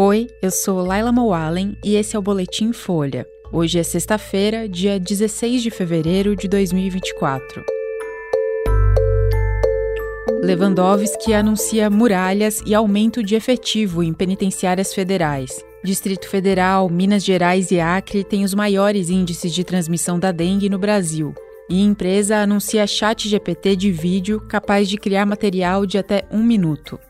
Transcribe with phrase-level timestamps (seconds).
[0.00, 3.26] Oi, eu sou Laila Moalen e esse é o Boletim Folha.
[3.52, 7.64] Hoje é sexta-feira, dia 16 de fevereiro de 2024.
[10.40, 15.50] Lewandowski anuncia muralhas e aumento de efetivo em penitenciárias federais.
[15.82, 20.78] Distrito Federal, Minas Gerais e Acre têm os maiores índices de transmissão da dengue no
[20.78, 21.34] Brasil.
[21.68, 27.00] E empresa anuncia chat GPT de vídeo capaz de criar material de até um minuto.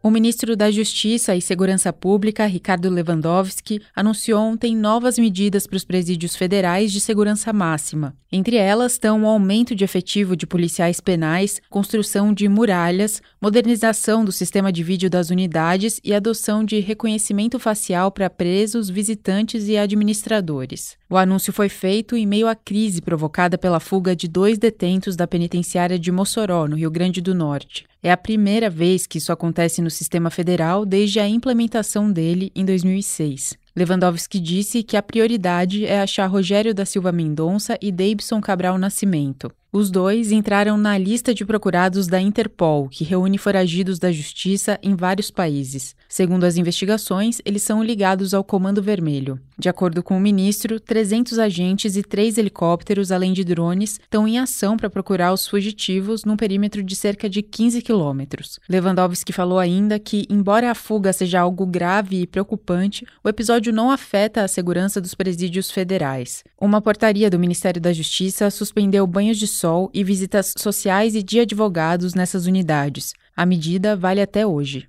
[0.00, 5.84] O ministro da Justiça e Segurança Pública, Ricardo Lewandowski, anunciou ontem novas medidas para os
[5.84, 8.14] presídios federais de segurança máxima.
[8.30, 14.30] Entre elas estão o aumento de efetivo de policiais penais, construção de muralhas, modernização do
[14.30, 20.96] sistema de vídeo das unidades e adoção de reconhecimento facial para presos, visitantes e administradores.
[21.10, 25.26] O anúncio foi feito em meio à crise provocada pela fuga de dois detentos da
[25.26, 27.86] penitenciária de Mossoró, no Rio Grande do Norte.
[28.02, 32.64] É a primeira vez que isso acontece no sistema federal desde a implementação dele em
[32.64, 33.58] 2006.
[33.74, 39.50] Lewandowski disse que a prioridade é achar Rogério da Silva Mendonça e Davidson Cabral Nascimento.
[39.70, 44.96] Os dois entraram na lista de procurados da Interpol, que reúne foragidos da justiça em
[44.96, 45.94] vários países.
[46.08, 49.38] Segundo as investigações, eles são ligados ao Comando Vermelho.
[49.58, 54.38] De acordo com o ministro, 300 agentes e três helicópteros, além de drones, estão em
[54.38, 58.58] ação para procurar os fugitivos num perímetro de cerca de 15 quilômetros.
[58.70, 63.90] Lewandowski falou ainda que, embora a fuga seja algo grave e preocupante, o episódio não
[63.90, 66.42] afeta a segurança dos presídios federais.
[66.58, 71.40] Uma portaria do Ministério da Justiça suspendeu banhos de sol e visitas sociais e de
[71.40, 73.12] advogados nessas unidades.
[73.36, 74.88] A medida vale até hoje.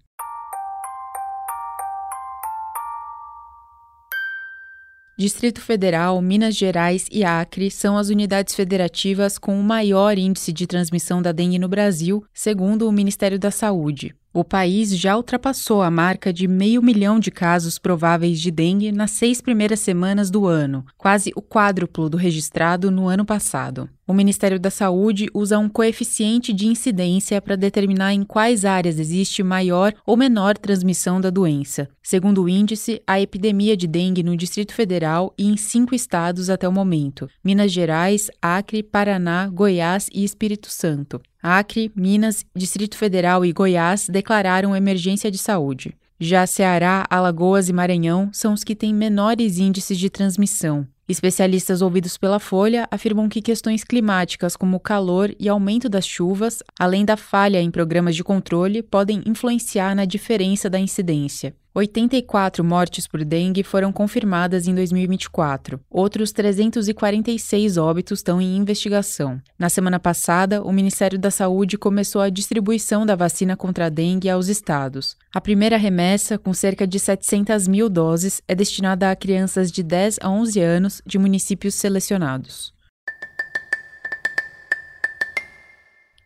[5.19, 10.65] Distrito Federal, Minas Gerais e Acre são as unidades federativas com o maior índice de
[10.65, 14.15] transmissão da dengue no Brasil, segundo o Ministério da Saúde.
[14.31, 19.09] O país já ultrapassou a marca de meio milhão de casos prováveis de dengue nas
[19.09, 23.89] seis primeiras semanas do ano, quase o quádruplo do registrado no ano passado.
[24.05, 29.41] O Ministério da Saúde usa um coeficiente de incidência para determinar em quais áreas existe
[29.41, 31.87] maior ou menor transmissão da doença.
[32.01, 36.67] Segundo o índice, a epidemia de dengue no Distrito Federal e em cinco estados até
[36.67, 41.19] o momento: Minas Gerais, Acre, Paraná, Goiás e Espírito Santo.
[41.41, 45.95] Acre, Minas, Distrito Federal e Goiás declararam emergência de saúde.
[46.19, 50.85] Já Ceará, Alagoas e Maranhão são os que têm menores índices de transmissão.
[51.07, 56.61] Especialistas ouvidos pela Folha afirmam que questões climáticas como o calor e aumento das chuvas,
[56.77, 61.55] além da falha em programas de controle, podem influenciar na diferença da incidência.
[61.73, 65.79] 84 mortes por dengue foram confirmadas em 2024.
[65.89, 69.39] Outros 346 óbitos estão em investigação.
[69.57, 74.29] Na semana passada, o Ministério da Saúde começou a distribuição da vacina contra a dengue
[74.29, 75.15] aos estados.
[75.33, 80.17] A primeira remessa, com cerca de 700 mil doses, é destinada a crianças de 10
[80.21, 82.73] a 11 anos de municípios selecionados.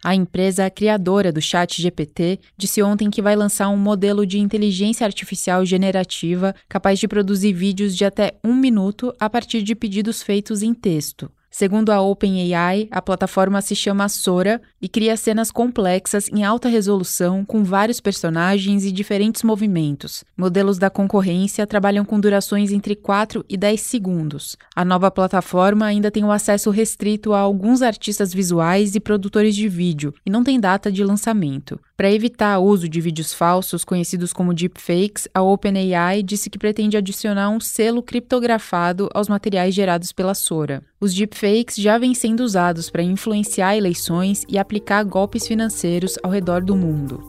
[0.03, 5.05] A empresa criadora do Chat GPT disse ontem que vai lançar um modelo de inteligência
[5.05, 10.61] artificial generativa capaz de produzir vídeos de até um minuto a partir de pedidos feitos
[10.61, 11.31] em texto.
[11.55, 17.45] Segundo a OpenAI, a plataforma se chama Sora e cria cenas complexas em alta resolução
[17.45, 20.23] com vários personagens e diferentes movimentos.
[20.35, 24.57] Modelos da concorrência trabalham com durações entre 4 e 10 segundos.
[24.75, 29.69] A nova plataforma ainda tem o acesso restrito a alguns artistas visuais e produtores de
[29.69, 31.79] vídeo e não tem data de lançamento.
[31.95, 36.97] Para evitar o uso de vídeos falsos, conhecidos como deepfakes, a OpenAI disse que pretende
[36.97, 40.81] adicionar um selo criptografado aos materiais gerados pela Sora.
[41.03, 46.63] Os deepfakes já vêm sendo usados para influenciar eleições e aplicar golpes financeiros ao redor
[46.63, 47.21] do mundo.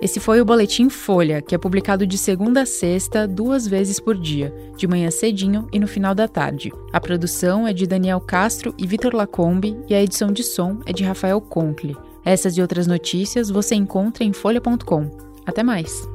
[0.00, 4.16] Esse foi o Boletim Folha, que é publicado de segunda a sexta, duas vezes por
[4.16, 6.72] dia, de manhã cedinho e no final da tarde.
[6.92, 10.92] A produção é de Daniel Castro e Vitor Lacombe e a edição de som é
[10.92, 11.96] de Rafael Conkle.
[12.24, 15.10] Essas e outras notícias você encontra em folha.com.
[15.44, 16.08] Até mais!